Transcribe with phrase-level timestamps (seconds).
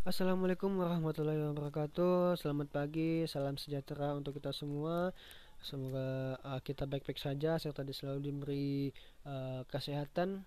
[0.00, 2.40] Assalamualaikum warahmatullahi wabarakatuh.
[2.40, 5.12] Selamat pagi, salam sejahtera untuk kita semua.
[5.60, 8.96] Semoga uh, kita baik-baik saja serta selalu diberi
[9.28, 10.40] uh, kesehatan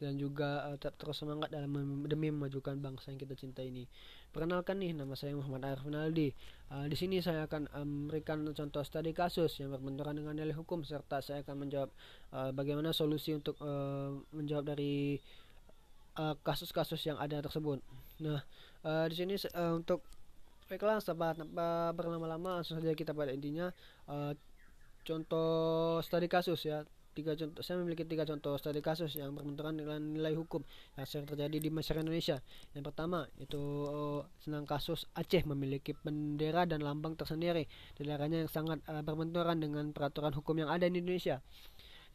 [0.00, 3.84] dan juga uh, tetap terus semangat dalam mem demi memajukan bangsa yang kita cinta ini.
[4.32, 6.32] Perkenalkan nih, nama saya Muhammad Arif Naldi.
[6.72, 10.88] Uh, di sini saya akan um, memberikan contoh studi kasus yang berbenturan dengan nilai hukum
[10.88, 11.92] serta saya akan menjawab
[12.32, 15.20] uh, bagaimana solusi untuk uh, menjawab dari
[16.16, 17.84] kasus-kasus uh, yang ada tersebut.
[18.24, 18.40] Nah,
[18.86, 20.06] uh, di sini uh, untuk
[20.70, 23.74] baiklah sahabat tanpa berlama-lama langsung saja kita pada intinya.
[24.06, 24.32] Uh,
[25.02, 26.86] contoh studi kasus ya.
[27.16, 30.60] Tiga contoh saya memiliki tiga contoh studi kasus yang berbenturan dengan nilai hukum
[31.00, 32.44] yang sering terjadi di masyarakat Indonesia.
[32.76, 33.62] Yang pertama itu
[34.44, 37.64] senang kasus Aceh memiliki bendera dan lambang tersendiri
[37.96, 41.40] daerahnya yang sangat uh, berbenturan dengan peraturan hukum yang ada di Indonesia.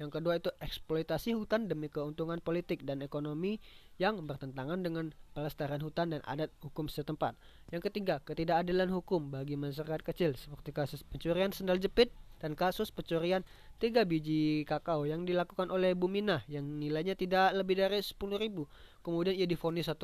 [0.01, 3.61] Yang kedua itu eksploitasi hutan demi keuntungan politik dan ekonomi
[4.01, 7.37] yang bertentangan dengan pelestarian hutan dan adat hukum setempat.
[7.69, 12.09] Yang ketiga, ketidakadilan hukum bagi masyarakat kecil seperti kasus pencurian sendal jepit
[12.41, 13.45] dan kasus pencurian
[13.77, 18.65] tiga biji kakao yang dilakukan oleh Bumina yang nilainya tidak lebih dari 10 ribu.
[19.05, 20.01] Kemudian ia difonis 1,5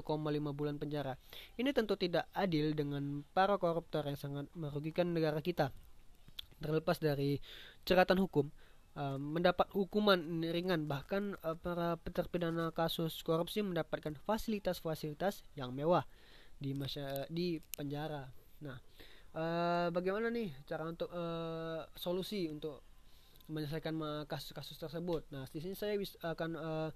[0.54, 1.18] bulan penjara.
[1.58, 5.74] Ini tentu tidak adil dengan para koruptor yang sangat merugikan negara kita.
[6.62, 7.42] Terlepas dari
[7.86, 8.54] ceratan hukum,
[8.98, 16.04] uh, mendapat hukuman ringan bahkan uh, para terpidana kasus korupsi mendapatkan fasilitas-fasilitas yang mewah
[16.58, 18.34] di masa di penjara.
[18.66, 18.82] Nah,
[19.38, 22.82] uh, bagaimana nih cara untuk uh, solusi untuk
[23.48, 25.30] menyelesaikan kasus-kasus tersebut?
[25.32, 25.96] Nah, di sini saya
[26.26, 26.90] akan uh,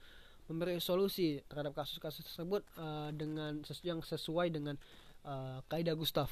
[0.49, 4.75] memberi solusi terhadap kasus-kasus tersebut uh, dengan sesu yang sesuai dengan
[5.23, 6.27] uh, kaidah Gustav.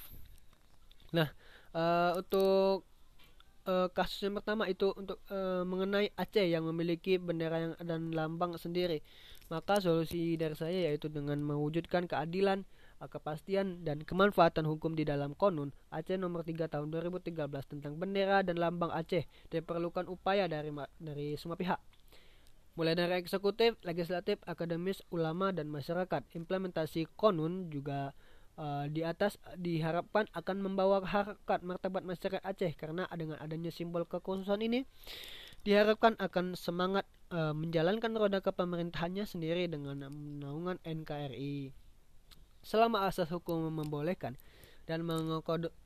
[1.15, 1.29] Nah,
[1.71, 2.88] uh, untuk
[3.69, 8.57] uh, kasus yang pertama itu untuk uh, mengenai Aceh yang memiliki bendera yang dan lambang
[8.57, 9.05] sendiri.
[9.49, 12.65] Maka solusi dari saya yaitu dengan mewujudkan keadilan,
[12.97, 17.37] uh, kepastian dan kemanfaatan hukum di dalam Konun Aceh nomor 3 tahun 2013
[17.69, 21.77] tentang bendera dan lambang Aceh diperlukan upaya dari dari semua pihak.
[22.77, 26.23] Mulai dari eksekutif, legislatif, akademis, ulama, dan masyarakat.
[26.31, 28.15] Implementasi konun juga
[28.59, 34.59] uh, di atas diharapkan akan membawa harkat martabat masyarakat Aceh karena dengan adanya simbol kekhususan
[34.59, 34.83] ini
[35.63, 40.11] diharapkan akan semangat uh, menjalankan roda kepemerintahannya sendiri dengan
[40.43, 41.71] naungan NKRI.
[42.59, 44.35] Selama asas hukum membolehkan
[44.83, 45.05] dan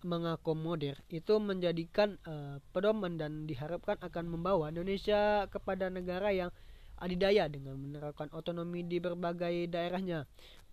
[0.01, 6.49] mengakomodir itu menjadikan uh, pedoman dan diharapkan akan membawa Indonesia kepada negara yang
[7.03, 10.23] adidaya dengan menerapkan otonomi di berbagai daerahnya.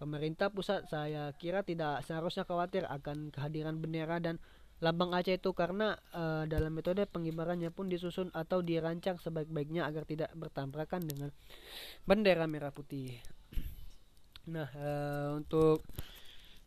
[0.00, 4.40] Pemerintah pusat saya kira tidak seharusnya khawatir akan kehadiran bendera dan
[4.80, 10.32] lambang Aceh itu karena uh, dalam metode pengibarannya pun disusun atau dirancang sebaik-baiknya agar tidak
[10.32, 11.28] bertabrakan dengan
[12.08, 13.20] bendera merah putih.
[14.48, 15.84] Nah, uh, untuk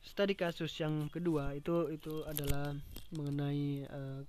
[0.06, 2.78] studi kasus yang kedua itu itu adalah
[3.18, 4.22] mengenai uh,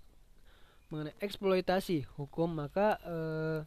[0.88, 3.60] mengenai eksploitasi hukum maka uh,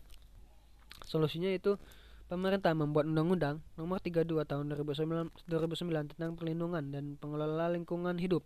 [1.05, 1.79] Solusinya itu
[2.27, 8.43] pemerintah membuat undang-undang nomor 32 tahun 2009, 2009 tentang perlindungan dan pengelola lingkungan hidup.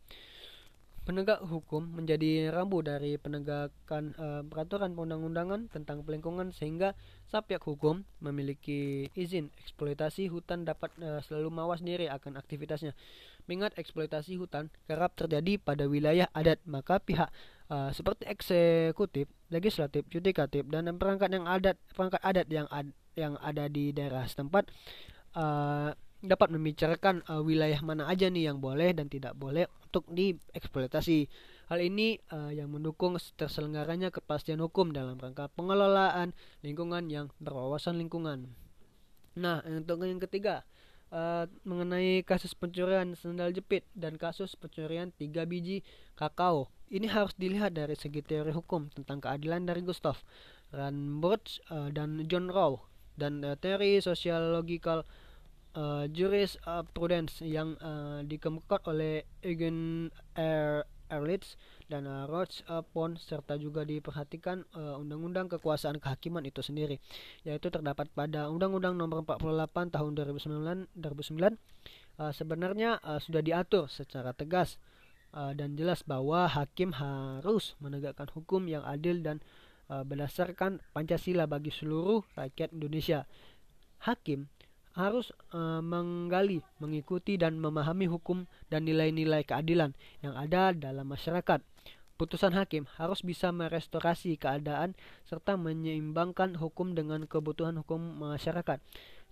[1.01, 6.93] Penegak hukum menjadi rambu dari penegakan uh, peraturan perundang-undangan tentang pelingkungan sehingga
[7.25, 12.93] subjek hukum memiliki izin eksploitasi hutan dapat uh, selalu mawas diri akan aktivitasnya.
[13.49, 17.33] Mengingat eksploitasi hutan kerap terjadi pada wilayah adat, maka pihak
[17.73, 23.67] uh, seperti eksekutif, legislatif, yudikatif dan perangkat yang adat perangkat adat yang ad, yang ada
[23.67, 24.71] di daerah setempat
[25.35, 25.91] uh,
[26.21, 31.25] dapat membicarakan uh, wilayah mana aja nih yang boleh dan tidak boleh untuk dieksploitasi.
[31.73, 38.53] Hal ini uh, yang mendukung terselenggaranya kepastian hukum dalam rangka pengelolaan lingkungan yang berwawasan lingkungan.
[39.39, 40.67] Nah, untuk yang ketiga,
[41.09, 45.81] uh, mengenai kasus pencurian sendal jepit dan kasus pencurian tiga biji
[46.13, 46.69] kakao.
[46.91, 50.19] Ini harus dilihat dari segi teori hukum tentang keadilan dari Gustav
[50.75, 52.90] Ranbridge uh, dan John Rowe
[53.21, 55.05] dan uh, teori sosiologikal
[55.77, 61.59] uh, jurisprudence yang uh, dikemukakan oleh Eugen er Erlitz
[61.91, 62.63] dan uh, Roach
[62.95, 67.03] Pond serta juga diperhatikan undang-undang uh, kekuasaan kehakiman itu sendiri
[67.43, 71.59] yaitu terdapat pada Undang-Undang Nomor 48 Tahun 2009 2009
[72.15, 74.79] uh, sebenarnya uh, sudah diatur secara tegas
[75.35, 79.60] uh, dan jelas bahwa hakim harus menegakkan hukum yang adil dan uh,
[79.91, 83.27] berdasarkan Pancasila bagi seluruh rakyat Indonesia.
[84.01, 84.47] Hakim
[84.91, 91.63] harus uh, menggali, mengikuti dan memahami hukum dan nilai-nilai keadilan yang ada dalam masyarakat.
[92.19, 94.93] Putusan hakim harus bisa merestorasi keadaan
[95.25, 98.79] serta menyeimbangkan hukum dengan kebutuhan hukum masyarakat.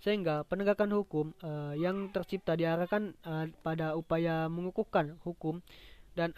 [0.00, 5.60] sehingga penegakan hukum uh, yang tercipta diarahkan uh, pada upaya mengukuhkan hukum
[6.16, 6.34] dan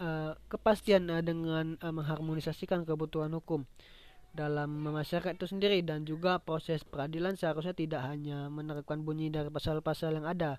[0.52, 3.64] kepastian dengan mengharmonisasikan kebutuhan hukum
[4.32, 10.16] dalam masyarakat itu sendiri dan juga proses peradilan seharusnya tidak hanya menerapkan bunyi dari pasal-pasal
[10.16, 10.56] yang ada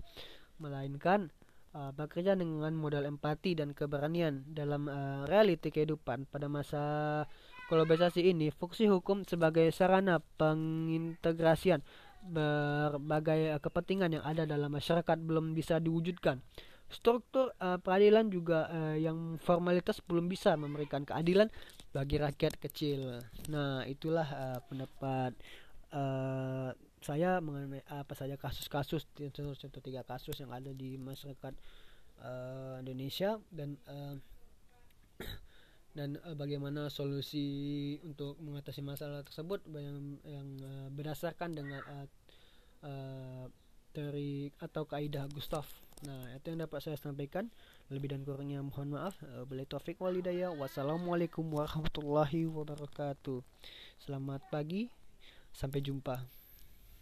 [0.62, 1.34] melainkan
[1.74, 6.82] uh, bekerja dengan modal empati dan keberanian dalam uh, realiti kehidupan pada masa
[7.66, 11.82] globalisasi ini fungsi hukum sebagai sarana pengintegrasian
[12.24, 16.40] berbagai uh, kepentingan yang ada dalam masyarakat belum bisa diwujudkan.
[16.88, 21.50] Struktur uh, peradilan juga uh, yang formalitas belum bisa memberikan keadilan
[21.94, 23.22] bagi rakyat kecil.
[23.54, 25.30] Nah, itulah uh, pendapat
[25.94, 31.54] uh, saya mengenai apa saja kasus-kasus contoh-contoh tiga kasus yang ada di masyarakat
[32.18, 34.16] uh, Indonesia dan uh,
[35.98, 42.06] dan uh, bagaimana solusi untuk mengatasi masalah tersebut yang yang uh, berdasarkan dengan uh,
[42.82, 43.44] uh,
[43.94, 45.68] dari atau kaidah Gustav.
[46.02, 47.46] Nah, itu yang dapat saya sampaikan.
[47.94, 49.14] Lebih dan kurangnya mohon maaf.
[49.22, 50.50] Uh, Bila taufik walidaya.
[50.50, 53.38] Wassalamualaikum warahmatullahi wabarakatuh.
[54.02, 54.90] Selamat pagi.
[55.54, 56.43] Sampai jumpa.